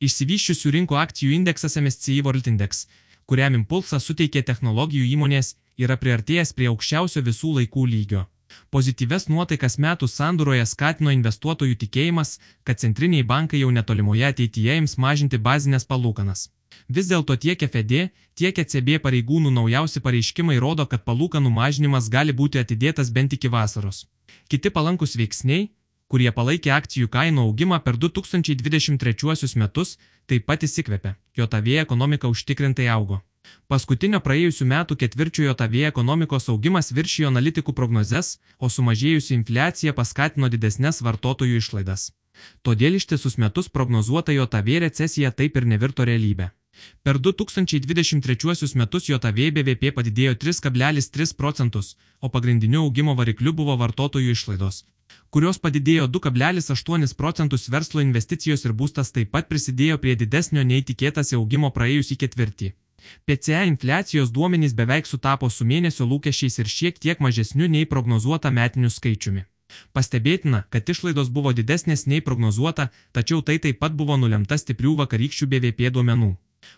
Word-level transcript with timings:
Išsivyščiusių 0.00 0.72
rinkų 0.76 0.96
akcijų 1.00 1.34
indeksas 1.38 1.78
MSCI 1.80 2.20
World 2.26 2.48
Index, 2.50 2.86
kuriam 3.24 3.54
impulsą 3.56 4.00
suteikė 4.00 4.42
technologijų 4.44 5.06
įmonės, 5.16 5.54
yra 5.80 5.96
priartėjęs 6.00 6.52
prie 6.56 6.68
aukščiausio 6.72 7.22
visų 7.24 7.54
laikų 7.60 7.86
lygio. 7.92 8.26
Pozityves 8.70 9.26
nuotaikas 9.32 9.78
metų 9.82 10.08
sandūroje 10.10 10.66
skatino 10.68 11.12
investuotojų 11.14 11.78
tikėjimas, 11.80 12.36
kad 12.64 12.80
centriniai 12.82 13.24
bankai 13.24 13.62
jau 13.62 13.72
netolimoje 13.72 14.28
ateityje 14.28 14.76
ims 14.82 14.96
mažinti 15.02 15.40
bazinės 15.48 15.88
palūkanas. 15.88 16.50
Vis 16.88 17.08
dėlto 17.10 17.36
tiek 17.40 17.62
FED, 17.72 17.94
tiek 18.38 18.58
ECB 18.62 18.98
pareigūnų 19.02 19.50
naujausi 19.54 20.02
pareiškimai 20.04 20.58
rodo, 20.62 20.86
kad 20.86 21.04
palūkanų 21.08 21.50
mažinimas 21.56 22.10
gali 22.12 22.36
būti 22.36 22.60
atidėtas 22.62 23.10
bent 23.10 23.32
iki 23.32 23.48
vasaros. 23.48 24.04
Kiti 24.48 24.70
palankus 24.70 25.16
veiksniai, 25.18 25.70
kurie 26.12 26.30
palaikė 26.32 26.72
akcijų 26.76 27.08
kainų 27.12 27.46
augimą 27.48 27.78
per 27.84 27.96
2023 28.02 29.56
metus, 29.62 29.96
taip 30.26 30.46
pat 30.46 30.66
įsikvėpė. 30.66 31.14
JAV 31.36 31.72
ekonomika 31.82 32.28
užtikrintai 32.28 32.88
augo. 32.96 33.22
Paskutinio 33.70 34.20
praėjusių 34.22 34.66
metų 34.72 34.96
ketvirčiojo 35.02 35.54
JAV 35.54 35.74
ekonomikos 35.90 36.48
augimas 36.52 36.92
viršijo 36.92 37.30
analitikų 37.32 37.74
prognozes, 37.74 38.38
o 38.58 38.68
sumažėjusi 38.68 39.34
infliacija 39.38 39.94
paskatino 39.94 40.50
didesnės 40.50 41.02
vartotojų 41.02 41.62
išlaidas. 41.62 42.12
Todėl 42.62 42.98
ištisus 42.98 43.38
metus 43.38 43.68
prognozuota 43.68 44.34
JAV 44.34 44.70
recesija 44.86 45.32
taip 45.32 45.56
ir 45.56 45.66
nevirto 45.66 46.04
realybę. 46.04 46.50
Per 47.02 47.18
2023 47.18 48.74
metus 48.76 49.08
JAV 49.08 49.38
BVP 49.56 49.92
padidėjo 49.96 50.34
3,3 50.42 51.32
procentus, 51.36 51.96
o 52.20 52.28
pagrindiniu 52.28 52.82
augimo 52.84 53.14
varikliu 53.14 53.52
buvo 53.52 53.76
vartotojų 53.80 54.34
išlaidos, 54.36 54.84
kurios 55.36 55.58
padidėjo 55.60 56.06
2,8 56.08 57.10
procentus 57.16 57.66
verslo 57.72 58.00
investicijos 58.00 58.62
ir 58.64 58.72
būstas 58.72 59.10
taip 59.12 59.34
pat 59.34 59.50
prisidėjo 59.50 59.98
prie 60.00 60.14
didesnio 60.16 60.62
nei 60.64 60.84
tikėtasi 60.90 61.36
augimo 61.36 61.68
praėjusį 61.76 62.16
ketvirtį. 62.22 62.70
PCE 63.28 63.66
infliacijos 63.68 64.32
duomenys 64.32 64.72
beveik 64.78 65.04
sutapo 65.10 65.50
su 65.52 65.66
mėnesio 65.72 66.08
lūkesčiais 66.08 66.56
ir 66.62 66.72
šiek 66.76 67.02
tiek 67.04 67.20
mažesniu 67.20 67.68
nei 67.68 67.84
prognozuota 67.84 68.54
metiniu 68.60 68.88
skaičiumi. 68.96 69.44
Pastebėtina, 69.92 70.64
kad 70.72 70.88
išlaidos 70.88 71.28
buvo 71.28 71.52
didesnės 71.52 72.06
nei 72.06 72.24
prognozuota, 72.24 72.88
tačiau 73.12 73.44
tai 73.44 73.58
taip 73.60 73.82
pat 73.84 73.92
buvo 73.92 74.16
nulemta 74.16 74.56
stiprių 74.56 74.96
vakarykščių 75.04 75.52
BVP 75.52 75.92
duomenų. 75.98 76.32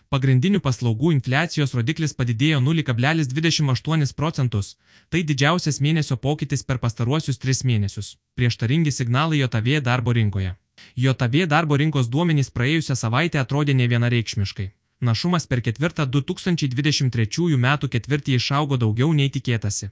Pagrindinių 0.09 0.59
paslaugų 0.65 1.11
infliacijos 1.15 1.75
rodiklis 1.77 2.15
padidėjo 2.17 2.61
0,28 2.65 4.15
procentus, 4.17 4.75
tai 5.09 5.21
didžiausias 5.31 5.79
mėnesio 5.85 6.17
pokytis 6.17 6.63
per 6.63 6.79
pastaruosius 6.83 7.37
tris 7.37 7.63
mėnesius. 7.63 8.15
Prieštaringi 8.35 8.91
signalai 8.91 9.43
JOTV 9.43 9.81
darbo 9.85 10.15
rinkoje. 10.17 10.55
JOTV 10.95 11.45
darbo 11.53 11.77
rinkos 11.77 12.09
duomenys 12.09 12.49
praėjusią 12.55 12.95
savaitę 12.95 13.39
atrodė 13.41 13.75
ne 13.75 13.87
vienareikšmiškai. 13.91 14.71
Našumas 15.01 15.45
per 15.47 15.61
ketvirtą 15.63 16.05
2023 16.11 17.59
metų 17.65 17.89
ketvirtį 17.93 18.35
išaugo 18.35 18.77
daugiau 18.81 19.13
nei 19.13 19.29
tikėtasi. 19.31 19.91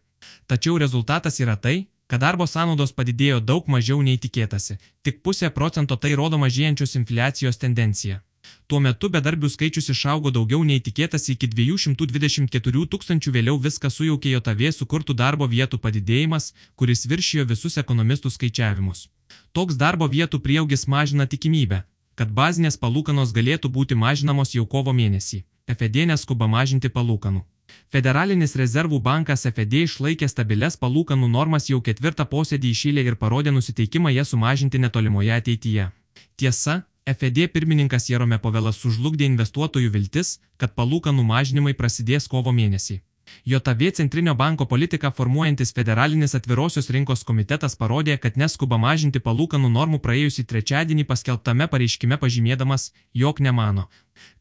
Tačiau 0.52 0.78
rezultatas 0.82 1.40
yra 1.40 1.56
tai, 1.56 1.88
kad 2.08 2.24
darbo 2.24 2.48
sąnaudos 2.48 2.92
padidėjo 2.98 3.40
daug 3.40 3.68
mažiau 3.72 4.02
nei 4.04 4.18
tikėtasi, 4.18 4.78
tik 5.04 5.22
pusė 5.24 5.50
procento 5.58 5.96
tai 5.96 6.14
rodo 6.20 6.40
mažėjančios 6.44 6.96
infliacijos 7.00 7.60
tendencija. 7.64 8.22
Tuo 8.68 8.82
metu 8.84 9.08
bedarbių 9.08 9.48
skaičius 9.48 9.86
išaugo 9.94 10.32
daugiau 10.36 10.60
nei 10.68 10.82
tikėtasi 10.84 11.38
iki 11.38 11.48
224 11.48 12.82
tūkstančių 12.94 13.32
vėliau 13.36 13.60
viską 13.66 13.88
sujaukė 13.88 14.34
JOTV 14.34 14.72
sukurtų 14.76 15.14
darbo 15.22 15.48
vietų 15.48 15.80
padidėjimas, 15.86 16.50
kuris 16.76 17.06
viršijo 17.08 17.46
visus 17.48 17.80
ekonomistų 17.80 18.32
skaičiavimus. 18.36 19.06
Toks 19.56 19.80
darbo 19.80 20.10
vietų 20.12 20.42
prieaugis 20.44 20.84
mažina 20.94 21.28
tikimybę, 21.34 21.86
kad 22.20 22.34
bazinės 22.40 22.76
palūkanos 22.82 23.32
galėtų 23.38 23.72
būti 23.78 23.96
mažinamos 23.96 24.52
jau 24.58 24.66
kovo 24.66 24.92
mėnesį. 25.00 25.46
FED 25.72 26.04
neskuba 26.12 26.52
mažinti 26.52 26.92
palūkanų. 26.92 27.46
Federalinis 27.96 28.58
rezervų 28.60 29.00
bankas 29.08 29.48
FED 29.48 29.80
išlaikė 29.86 30.28
stabiles 30.28 30.76
palūkanų 30.84 31.32
normas 31.32 31.72
jau 31.72 31.80
ketvirtą 31.88 32.28
posėdį 32.28 32.76
išėlė 32.76 33.08
ir 33.08 33.16
parodė 33.24 33.56
nusiteikimą 33.56 34.12
jas 34.12 34.36
sumažinti 34.36 34.84
netolimoje 34.84 35.32
ateityje. 35.40 35.90
Tiesa, 36.36 36.82
FED 37.08 37.48
pirmininkas 37.54 38.10
Jerome 38.10 38.36
Povelas 38.44 38.82
sužlugdė 38.84 39.24
investuotojų 39.30 39.94
viltis, 39.94 40.42
kad 40.60 40.74
palūkanų 40.76 41.24
mažinimai 41.24 41.72
prasidės 41.72 42.28
kovo 42.28 42.52
mėnesį. 42.52 42.98
JAV 43.48 43.84
Centrinio 43.96 44.34
banko 44.36 44.66
politiką 44.66 45.12
formuojantis 45.16 45.72
federalinis 45.78 46.36
atvirosios 46.36 46.90
rinkos 46.92 47.24
komitetas 47.24 47.78
parodė, 47.80 48.18
kad 48.18 48.36
neskuba 48.36 48.76
mažinti 48.78 49.22
palūkanų 49.24 49.70
normų 49.72 50.02
praėjusį 50.04 50.44
trečiadienį 50.52 51.06
paskelbtame 51.08 51.70
pareiškime 51.72 52.20
pažymėdamas, 52.20 52.92
jog 53.14 53.40
nemano, 53.40 53.88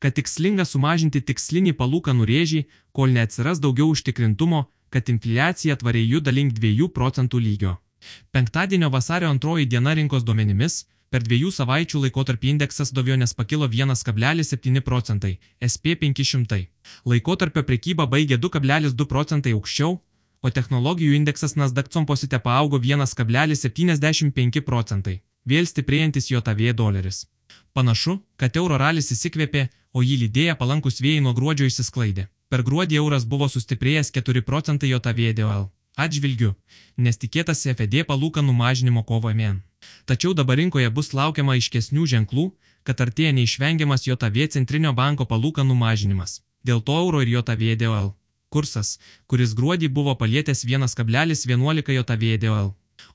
kad 0.03 0.19
tikslinga 0.19 0.67
sumažinti 0.67 1.23
tikslinį 1.23 1.77
palūkanų 1.79 2.27
rėžį, 2.33 2.65
kol 2.91 3.15
neatsiras 3.15 3.63
daugiau 3.63 3.93
užtikrintumo, 3.95 4.67
kad 4.91 5.07
infliacija 5.15 5.79
tvariai 5.79 6.11
juda 6.17 6.35
link 6.35 6.59
2 6.59 6.91
procentų 6.99 7.43
lygio. 7.47 7.79
Penktadienio 8.35 8.91
vasario 8.91 9.31
antroji 9.31 9.67
diena 9.67 9.95
rinkos 9.95 10.27
duomenimis 10.27 10.85
Per 11.11 11.23
dviejų 11.23 11.53
savaičių 11.55 12.01
laikotarpį 12.03 12.49
indeksas 12.57 12.91
Dovionės 12.93 13.33
pakilo 13.39 13.69
1,7 13.71 14.81
procentai, 14.83 15.39
SP 15.63 15.95
500. 16.01 16.67
Laikotarpio 17.07 17.63
prekyba 17.63 18.09
baigė 18.11 18.39
2,2 18.43 19.07
procentai 19.07 19.53
aukščiau, 19.55 20.01
o 20.43 20.51
technologijų 20.51 21.15
indeksas 21.21 21.55
Nasdaq 21.57 21.93
composite 21.95 22.39
paaugo 22.43 22.79
1,75 22.83 24.61
procentai, 24.67 25.21
vėl 25.47 25.67
stiprėjantis 25.71 26.31
JAV 26.31 26.73
doleris. 26.75 27.27
Panašu, 27.73 28.19
kad 28.37 28.57
euro 28.57 28.79
ralis 28.83 29.13
įsikvėpė, 29.15 29.69
o 29.95 30.03
jį 30.03 30.17
lydėję 30.25 30.59
palankus 30.59 31.01
vėjai 31.01 31.23
nuo 31.23 31.35
gruodžio 31.39 31.71
išsisklaidė. 31.71 32.27
Per 32.51 32.63
gruodį 32.67 32.99
euras 33.03 33.25
buvo 33.25 33.49
sustiprėjęs 33.51 34.11
4 34.15 34.43
procentai 34.43 34.91
JAV 34.91 35.23
DOL. 35.39 35.71
Atžvilgiu, 35.97 36.53
nes 36.97 37.17
tikėtasi 37.17 37.73
FED 37.73 38.03
palūkanų 38.09 38.53
mažinimo 38.53 39.03
kovo 39.09 39.33
mėn. 39.33 39.63
Tačiau 40.05 40.35
dabar 40.37 40.61
rinkoje 40.61 40.91
bus 40.93 41.15
laukiama 41.17 41.57
aiškesnių 41.57 42.05
ženklų, 42.13 42.51
kad 42.85 43.01
artėja 43.01 43.33
neišvengiamas 43.33 44.07
JAV 44.07 44.37
centrinio 44.53 44.93
banko 44.93 45.25
palūkanų 45.25 45.75
mažinimas. 45.75 46.43
Dėl 46.67 46.83
to 46.85 47.01
euro 47.01 47.25
ir 47.25 47.33
JAV 47.33 47.65
DOL 47.81 48.15
kursas, 48.57 48.97
kuris 49.31 49.55
gruodį 49.59 49.89
buvo 49.93 50.15
palietęs 50.21 50.65
1,11 50.65 51.93
JAV 51.97 52.25
DOL. 52.45 52.69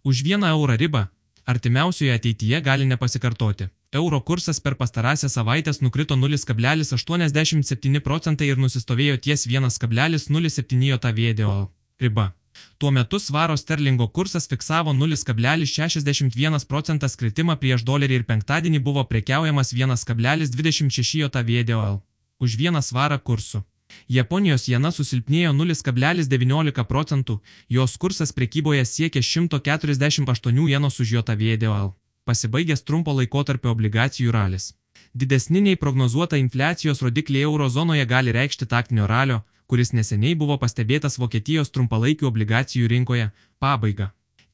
Už 0.03 0.23
vieną 0.25 0.47
eurą 0.55 0.75
ribą, 0.81 1.05
artimiausioje 1.45 2.13
ateityje 2.13 2.61
gali 2.61 2.85
nepasikartoti. 2.85 3.69
Euro 3.93 4.21
kursas 4.21 4.59
per 4.63 4.75
pastarąsią 4.81 5.29
savaitės 5.29 5.81
nukrito 5.85 6.15
0,87 6.15 7.99
procentai 7.99 8.51
ir 8.51 8.57
nusistovėjo 8.57 9.17
ties 9.25 9.47
1,07 9.47 10.85
JAV 10.91 11.19
DOL 11.41 11.65
riba. 12.01 12.40
Tuo 12.77 12.91
metu 12.91 13.19
svaro 13.19 13.57
sterlingo 13.57 14.07
kursas 14.07 14.47
fiksavo 14.51 14.93
0,61 14.93 16.67
procentas 16.67 17.15
kritimą 17.15 17.55
prieš 17.61 17.83
dolerį 17.89 18.21
ir 18.21 18.29
penktadienį 18.29 18.79
buvo 18.79 19.03
prekiaujamas 19.11 19.73
1,26 19.73 21.19
JOTVDOL 21.23 22.01
už 22.41 22.57
vieną 22.57 22.81
svarą 22.81 23.19
kursų. 23.21 23.61
Japonijos 24.09 24.67
jena 24.71 24.91
susilpnėjo 24.91 25.51
0,19 25.53 26.83
procentų, 26.91 27.39
jos 27.69 27.97
kursas 28.01 28.31
prekyboje 28.33 28.85
siekia 28.85 29.21
148 29.21 30.69
jenos 30.73 30.99
už 30.99 31.11
JOTVDOL. 31.17 31.91
Pasibaigęs 32.25 32.83
trumpo 32.87 33.13
laikotarpio 33.17 33.71
obligacijų 33.75 34.31
ralis. 34.31 34.73
Didesni 35.13 35.61
nei 35.61 35.75
prognozuota 35.75 36.37
infliacijos 36.37 37.01
rodikliai 37.01 37.43
eurozonoje 37.43 38.05
gali 38.05 38.31
reikšti 38.31 38.65
taktinio 38.73 39.07
ralio, 39.07 39.41
kuris 39.71 39.93
neseniai 39.95 40.35
buvo 40.35 40.57
pastebėtas 40.59 41.15
Vokietijos 41.21 41.71
trumpalaikių 41.71 42.27
obligacijų 42.27 42.89
rinkoje, 42.91 43.29
pabaiga. 43.63 44.09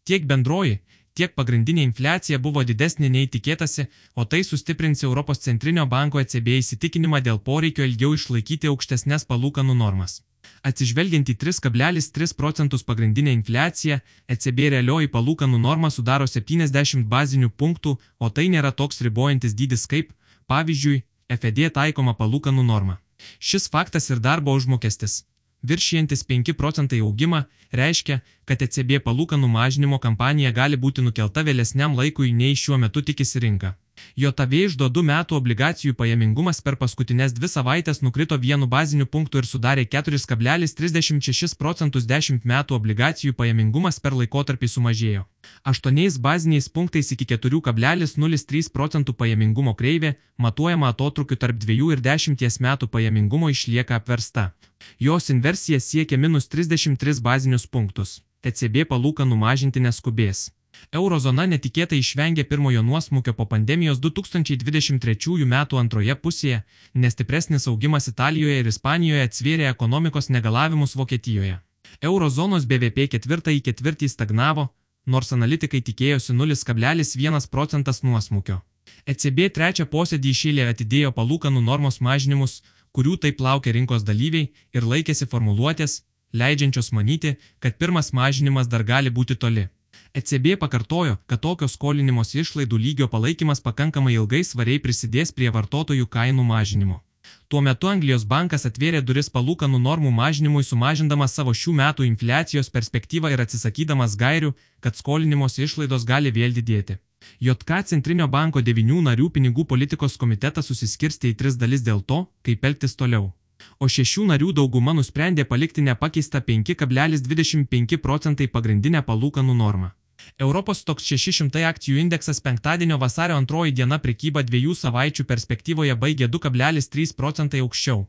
Tiek 0.06 0.28
bendroji, 0.30 0.76
tiek 1.18 1.34
pagrindinė 1.40 1.82
infliacija 1.88 2.38
buvo 2.38 2.62
didesnė 2.70 3.10
nei 3.16 3.30
tikėtasi, 3.34 3.88
o 4.14 4.26
tai 4.30 4.44
sustiprins 4.46 5.02
Europos 5.08 5.42
centrinio 5.46 5.88
banko 5.94 6.22
ECB 6.22 6.60
įsitikinimą 6.60 7.24
dėl 7.26 7.42
poreikio 7.50 7.88
ilgiau 7.90 8.14
išlaikyti 8.14 8.70
aukštesnės 8.70 9.26
palūkanų 9.32 9.78
normas. 9.82 10.22
Atsižvelgiant 10.70 11.34
į 11.34 11.36
3,3 11.42 12.38
procentus 12.38 12.86
pagrindinę 12.86 13.34
infliaciją, 13.40 13.98
ECB 14.36 14.70
realioji 14.76 15.12
palūkanų 15.18 15.58
norma 15.66 15.90
sudaro 15.98 16.30
70 16.30 17.10
bazinių 17.10 17.50
punktų, 17.50 17.98
o 18.22 18.30
tai 18.30 18.48
nėra 18.54 18.72
toks 18.72 19.02
ribojantis 19.02 19.58
dydis 19.58 19.90
kaip, 19.90 20.14
pavyzdžiui, 20.46 21.02
FED 21.42 21.68
taikoma 21.74 22.14
palūkanų 22.22 22.64
norma. 22.64 23.02
Šis 23.40 23.70
faktas 23.74 24.10
ir 24.10 24.20
darbo 24.20 24.54
užmokestis, 24.58 25.24
viršijantis 25.64 26.24
5 26.30 26.54
procentai 26.54 27.00
augimą, 27.00 27.44
reiškia, 27.72 28.20
kad 28.46 28.62
ECB 28.62 29.00
palūkanų 29.08 29.50
mažinimo 29.58 30.00
kampanija 30.00 30.52
gali 30.52 30.78
būti 30.78 31.04
nukelta 31.06 31.44
vėlesniam 31.44 31.98
laikui 31.98 32.32
nei 32.34 32.56
šiuo 32.56 32.78
metu 32.78 33.02
tikisi 33.02 33.44
rinka. 33.44 33.76
JAV 34.16 34.54
išdo 34.58 34.90
2 34.90 35.04
metų 35.10 35.38
obligacijų 35.38 35.94
pajamingumas 35.98 36.62
per 36.66 36.76
paskutinės 36.82 37.34
dvi 37.38 37.50
savaitės 37.52 38.02
nukrito 38.02 38.38
vienu 38.38 38.68
baziniu 38.68 39.06
punktu 39.06 39.42
ir 39.42 39.48
sudarė 39.50 39.86
4,36 39.86 41.58
procentus 41.58 42.06
10 42.10 42.46
metų 42.46 42.78
obligacijų 42.80 43.34
pajamingumas 43.34 44.00
per 44.00 44.18
laikotarpį 44.18 44.68
sumažėjo. 44.76 45.26
8 45.64 46.20
baziniais 46.20 46.70
punktais 46.70 47.12
iki 47.12 47.26
4,03 47.26 48.72
procentų 48.74 49.14
pajamingumo 49.14 49.74
kreivė, 49.74 50.16
matuojama 50.38 50.90
atotrukiu 50.94 51.38
tarp 51.38 51.58
2 51.64 51.92
ir 51.94 52.02
10 52.02 52.62
metų 52.68 52.88
pajamingumo 52.88 53.50
išlieka 53.50 53.96
apversta. 54.02 54.52
Jos 55.00 55.30
inversija 55.30 55.80
siekia 55.80 56.18
minus 56.18 56.48
33 56.48 57.22
bazinius 57.22 57.68
punktus. 57.68 58.22
ECB 58.44 58.86
palūkanų 58.92 59.36
mažinti 59.36 59.82
neskubės. 59.82 60.52
Eurozona 61.00 61.46
netikėtai 61.52 62.00
išvengė 62.02 62.44
pirmojo 62.50 62.82
nuosmukio 62.84 63.34
po 63.34 63.46
pandemijos 63.46 64.00
2023 64.04 65.46
m. 65.46 65.56
antroje 65.82 66.16
pusėje, 66.16 66.64
nes 66.94 67.14
stipresnis 67.14 67.68
augimas 67.68 68.08
Italijoje 68.08 68.60
ir 68.60 68.68
Ispanijoje 68.68 69.28
atsvėrė 69.28 69.70
ekonomikos 69.70 70.30
negalavimus 70.30 70.96
Vokietijoje. 70.96 71.60
Eurozonos 72.02 72.66
BVP 72.66 73.08
ketvirtąjį 73.14 73.62
ketvirtį 73.68 74.10
stagnavo, 74.10 74.70
nors 75.06 75.34
analitikai 75.34 75.82
tikėjosi 75.82 76.34
0,1 76.34 77.48
procentas 77.52 78.04
nuosmukio. 78.04 78.62
ECB 79.08 79.48
trečią 79.56 79.86
posėdį 79.92 80.34
išėlė 80.36 80.68
atidėjo 80.72 81.14
palūkanų 81.16 81.64
normos 81.64 82.02
mažinimus, 82.08 82.62
kurių 82.96 83.16
taip 83.24 83.42
laukia 83.44 83.74
rinkos 83.76 84.04
dalyviai 84.08 84.52
ir 84.76 84.88
laikėsi 84.92 85.28
formuluotės, 85.32 86.02
leidžiančios 86.34 86.92
manyti, 86.92 87.36
kad 87.60 87.78
pirmas 87.78 88.14
mažinimas 88.14 88.68
dar 88.68 88.84
gali 88.84 89.14
būti 89.20 89.36
toli. 89.36 89.68
ECB 90.18 90.56
pakartojo, 90.60 91.18
kad 91.30 91.42
tokio 91.46 91.68
skolinimosi 91.70 92.40
išlaidų 92.42 92.78
lygio 92.86 93.08
palaikymas 93.12 93.62
pakankamai 93.62 94.16
ilgai 94.16 94.44
svariai 94.44 94.80
prisidės 94.82 95.34
prie 95.40 95.52
vartotojų 95.54 96.08
kainų 96.16 96.46
mažinimo. 96.48 97.04
Tuo 97.48 97.62
metu 97.62 97.88
Anglijos 97.92 98.26
bankas 98.28 98.66
atvėrė 98.70 99.02
duris 99.10 99.30
palūkanų 99.36 99.80
normų 99.84 100.12
mažinimui 100.20 100.64
sumažindamas 100.68 101.36
savo 101.38 101.54
šių 101.62 101.74
metų 101.80 102.08
infliacijos 102.08 102.70
perspektyvą 102.74 103.32
ir 103.34 103.44
atsisakydamas 103.44 104.16
gairių, 104.20 104.54
kad 104.84 104.98
skolinimosi 105.00 105.64
išlaidos 105.68 106.08
gali 106.10 106.34
vėl 106.40 106.56
didėti. 106.58 106.98
JK 107.40 107.84
Centrinio 107.92 108.28
banko 108.28 108.62
devinių 108.62 109.04
narių 109.10 109.30
pinigų 109.38 109.68
politikos 109.70 110.18
komitetas 110.18 110.72
susiskirstė 110.72 111.34
į 111.34 111.38
tris 111.44 111.60
dalis 111.62 111.86
dėl 111.86 112.02
to, 112.02 112.24
kaip 112.44 112.66
elgtis 112.72 112.98
toliau. 113.00 113.32
O 113.80 113.88
šešių 113.98 114.26
narių 114.32 114.52
dauguma 114.60 114.98
nusprendė 114.98 115.46
palikti 115.46 115.86
nepakeistą 115.86 116.42
5,25 116.50 118.02
procentai 118.08 118.48
pagrindinę 118.58 119.06
palūkanų 119.08 119.58
normą. 119.64 119.94
Europos 120.38 120.84
toks 120.86 121.08
600 121.10 121.64
akcijų 121.66 121.98
indeksas 121.98 122.40
penktadienio 122.46 122.98
vasario 123.02 123.38
antroji 123.42 123.72
diena 123.80 123.98
prekyba 123.98 124.44
dviejų 124.46 124.76
savaičių 124.78 125.24
perspektyvoje 125.32 125.96
baigė 125.98 126.28
2,3 126.30 127.16
procentai 127.18 127.64
aukščiau. 127.66 128.04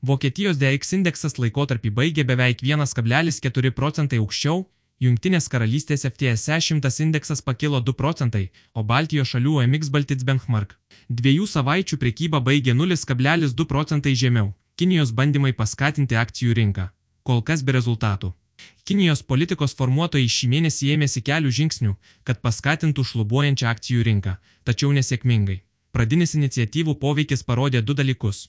Vokietijos 0.00 0.56
DX 0.56 0.96
indeksas 0.98 1.36
laikotarpį 1.36 1.90
baigė 1.98 2.24
beveik 2.24 2.64
1,4 2.64 3.74
procentai 3.80 4.22
aukščiau, 4.22 4.64
Junktinės 5.02 5.50
karalystės 5.50 6.06
FTSE 6.06 6.56
100 6.62 7.02
indeksas 7.04 7.42
pakilo 7.42 7.80
2 7.82 7.92
procentai, 7.98 8.44
o 8.72 8.84
Baltijos 8.86 9.34
šalių 9.34 9.58
OMX 9.60 9.90
Baltic 9.90 10.22
Benchmark 10.24 10.76
dviejų 11.10 11.48
savaičių 11.50 11.98
prekyba 12.00 12.40
baigė 12.40 12.72
0,2 12.72 13.66
procentai 13.66 14.14
žemiau. 14.14 14.54
Kinijos 14.76 15.12
bandymai 15.12 15.52
paskatinti 15.52 16.16
akcijų 16.16 16.54
rinką. 16.58 16.88
Kol 17.22 17.42
kas 17.42 17.62
be 17.62 17.76
rezultatų. 17.76 18.32
Kinijos 18.84 19.22
politikos 19.22 19.74
formuotojai 19.78 20.28
šį 20.36 20.48
mėnesį 20.54 20.90
ėmėsi 20.94 21.22
kelių 21.28 21.52
žingsnių, 21.58 21.94
kad 22.24 22.40
paskatintų 22.44 23.04
šlubuojančią 23.10 23.70
akcijų 23.70 24.04
rinką, 24.08 24.34
tačiau 24.64 24.92
nesėkmingai. 24.96 25.62
Pradinis 25.94 26.34
iniciatyvų 26.34 26.96
poveikis 27.00 27.46
parodė 27.48 27.80
du 27.82 27.94
dalykus. 27.94 28.48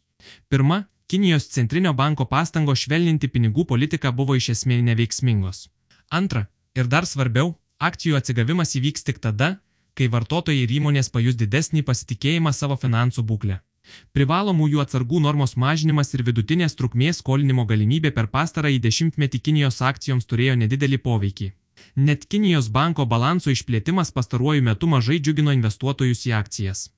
Pirma, 0.49 0.85
Kinijos 1.07 1.45
centrinio 1.53 1.91
banko 1.93 2.25
pastangos 2.25 2.81
švelninti 2.81 3.27
pinigų 3.29 3.67
politiką 3.69 4.09
buvo 4.19 4.35
iš 4.39 4.49
esmės 4.55 4.81
neveiksmingos. 4.87 5.67
Antra, 6.09 6.47
ir 6.73 6.89
dar 6.89 7.05
svarbiau, 7.05 7.51
akcijų 7.77 8.17
atsigavimas 8.17 8.73
įvyks 8.79 9.05
tik 9.05 9.21
tada, 9.21 9.59
kai 9.93 10.07
vartotojai 10.09 10.63
ir 10.65 10.73
įmonės 10.79 11.11
pajus 11.13 11.37
didesnį 11.37 11.85
pasitikėjimą 11.85 12.53
savo 12.57 12.77
finansų 12.81 13.21
būklę. 13.29 13.59
Privalomųjų 14.17 14.81
atsargų 14.83 15.21
normos 15.25 15.55
mažinimas 15.65 16.13
ir 16.13 16.23
vidutinės 16.27 16.75
trukmės 16.79 17.21
skolinimo 17.21 17.65
galimybė 17.69 18.11
per 18.15 18.27
pastarąjį 18.33 18.81
dešimtmetį 18.87 19.41
Kinijos 19.47 19.81
akcijoms 19.91 20.25
turėjo 20.25 20.57
nedidelį 20.63 21.01
poveikį. 21.07 21.51
Net 21.95 22.25
Kinijos 22.31 22.67
banko 22.69 23.05
balanso 23.05 23.51
išplėtimas 23.51 24.11
pastaruoju 24.15 24.63
metu 24.67 24.87
mažai 24.87 25.19
džiugino 25.19 25.53
investuotojus 25.55 26.25
į 26.29 26.35
akcijas. 26.39 26.89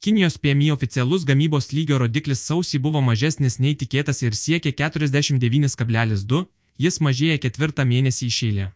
Kinijos 0.00 0.38
PMI 0.38 0.70
oficialus 0.72 1.24
gamybos 1.28 1.72
lygio 1.72 1.98
rodiklis 2.02 2.44
sausį 2.48 2.80
buvo 2.86 3.02
mažesnis 3.08 3.58
nei 3.58 3.74
tikėtas 3.74 4.22
ir 4.22 4.36
siekė 4.38 4.72
49,2, 4.80 6.42
jis 6.86 7.00
mažėja 7.00 7.38
ketvirtą 7.44 7.84
mėnesį 7.92 8.28
išėlė. 8.32 8.66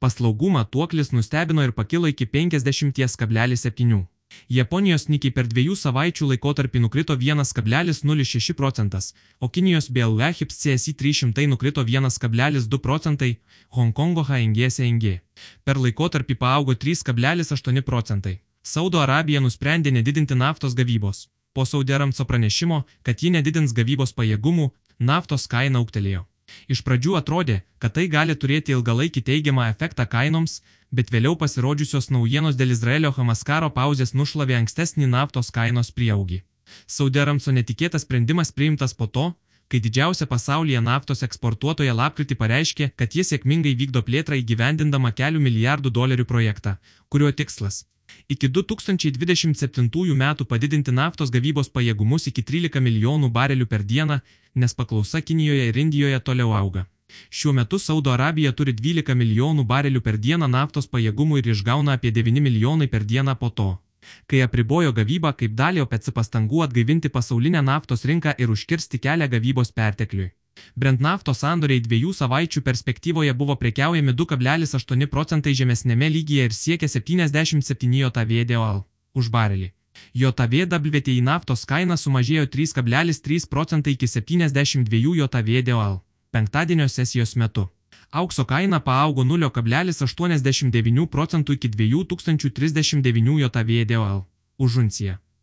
Paslaugų 0.00 0.52
matuoklis 0.56 1.12
nustebino 1.12 1.64
ir 1.64 1.72
pakilo 1.72 2.08
iki 2.12 2.28
50,7. 2.38 4.04
Japonijos 4.48 5.08
Nikkei 5.10 5.32
per 5.34 5.48
dviejų 5.50 5.74
savaičių 5.78 6.28
laikotarpį 6.30 6.82
nukrito 6.84 7.16
1,06 7.18 8.54
procentas, 8.54 9.12
o 9.40 9.48
Kinijos 9.48 9.88
BLV 9.90 10.30
HIPS 10.38 10.60
CSI 10.62 10.94
300 10.94 11.46
nukrito 11.50 11.82
1,2 11.82 12.78
procentai, 12.78 13.32
Hongkongo 13.74 14.22
HNG 14.28 14.70
SNG 14.70 15.16
per 15.64 15.80
laikotarpį 15.82 16.38
paaugo 16.38 16.74
3,8 16.74 17.82
procentai. 17.82 18.38
Saudo 18.62 19.02
Arabija 19.02 19.42
nusprendė 19.42 19.90
nedidinti 19.90 20.34
naftos 20.34 20.74
gavybos. 20.74 21.26
Po 21.52 21.64
Saudiaramco 21.64 22.24
pranešimo, 22.24 22.84
kad 23.02 23.22
ji 23.22 23.30
nedidins 23.30 23.72
gavybos 23.72 24.12
pajėgumų, 24.14 24.70
naftos 24.98 25.46
kaina 25.46 25.82
auktelėjo. 25.82 26.26
Iš 26.68 26.82
pradžių 26.86 27.16
atrodė, 27.20 27.62
kad 27.78 27.94
tai 27.96 28.06
gali 28.08 28.34
turėti 28.34 28.74
ilgalaikį 28.76 29.22
teigiamą 29.28 29.68
efektą 29.70 30.06
kainoms, 30.10 30.60
bet 30.90 31.10
vėliau 31.14 31.36
pasirodžiusios 31.40 32.10
naujienos 32.10 32.56
dėl 32.56 32.74
Izraelio 32.74 33.12
Hamas 33.16 33.42
karo 33.44 33.70
pauzės 33.70 34.14
nušlavė 34.14 34.60
ankstesnį 34.60 35.08
naftos 35.14 35.50
kainos 35.50 35.90
prieaugį. 35.90 36.42
Saudiaramso 36.86 37.52
netikėtas 37.52 38.06
sprendimas 38.06 38.52
priimtas 38.52 38.94
po 38.94 39.06
to, 39.06 39.26
kai 39.68 39.80
didžiausia 39.82 40.26
pasaulyje 40.30 40.80
naftos 40.82 41.24
eksportuotoja 41.26 41.94
lapkritį 42.00 42.38
pareiškė, 42.42 42.90
kad 42.96 43.14
jis 43.18 43.32
sėkmingai 43.32 43.74
vykdo 43.78 44.02
plėtrą 44.06 44.38
įgyvendindama 44.42 45.12
kelių 45.20 45.42
milijardų 45.42 45.92
dolerių 45.98 46.26
projektą, 46.32 46.76
kurio 47.08 47.32
tikslas- 47.32 47.84
iki 48.28 48.48
2027 48.48 50.16
metų 50.22 50.44
padidinti 50.50 50.92
naftos 50.92 51.30
gavybos 51.30 51.70
pajėgumus 51.70 52.28
iki 52.30 52.42
13 52.42 52.82
milijonų 52.88 53.30
barelių 53.38 53.66
per 53.66 53.82
dieną, 53.82 54.20
nes 54.54 54.74
paklausa 54.74 55.20
Kinijoje 55.20 55.68
ir 55.68 55.76
Indijoje 55.76 56.20
toliau 56.20 56.52
auga. 56.52 56.86
Šiuo 57.30 57.52
metu 57.52 57.78
Saudo 57.78 58.12
Arabija 58.12 58.52
turi 58.52 58.72
12 58.72 59.14
milijonų 59.14 59.64
barelių 59.72 60.00
per 60.06 60.18
dieną 60.18 60.48
naftos 60.48 60.88
pajėgumų 60.94 61.42
ir 61.42 61.50
išgauna 61.54 61.98
apie 61.98 62.10
9 62.10 62.42
milijonai 62.46 62.88
per 62.94 63.04
dieną 63.04 63.36
po 63.42 63.50
to. 63.50 63.68
Kai 64.30 64.42
apribojo 64.46 64.92
gavybą 64.96 65.32
kaip 65.40 65.54
dalį 65.60 65.84
OPEC 65.84 66.10
pastangų 66.18 66.64
atgaivinti 66.66 67.12
pasaulinę 67.16 67.62
naftos 67.68 68.04
rinką 68.10 68.34
ir 68.38 68.50
užkirsti 68.54 69.02
kelią 69.06 69.30
gavybos 69.36 69.72
pertekliui. 69.78 70.30
Brent 70.76 71.00
naftos 71.00 71.42
sandoriai 71.44 71.82
dviejų 71.84 72.12
savaičių 72.16 72.62
perspektyvoje 72.66 73.32
buvo 73.34 73.56
prekiaujami 73.60 74.12
2,8 74.12 75.06
procentai 75.12 75.54
žemesnėme 75.54 76.10
lygyje 76.18 76.48
ir 76.48 76.56
siekia 76.56 76.88
77 76.88 77.96
JVDOL 78.02 78.84
už 79.14 79.30
barelį. 79.32 79.72
JVWTI 80.14 81.20
naftos 81.24 81.64
kaina 81.68 81.96
sumažėjo 81.96 82.46
3,3 82.52 83.48
procentai 83.48 83.96
iki 83.96 84.08
72 84.08 85.16
JVDOL 85.22 86.00
penktadienio 86.36 86.88
sesijos 86.88 87.36
metu. 87.36 87.68
Aukso 88.10 88.44
kaina 88.44 88.80
paaugo 88.80 89.24
0,89 89.24 91.06
procentų 91.14 91.56
iki 91.56 91.68
2039 91.68 93.40
JVDOL 93.42 94.24
už 94.58 94.76
unciją. 94.84 95.25